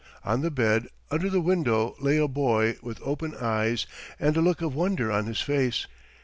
[0.25, 3.85] On the bed under the window lay a boy with open eyes
[4.19, 5.85] and a look of wonder on his face.